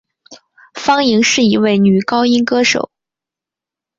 [0.73, 2.89] 方颖是一位女高音歌手。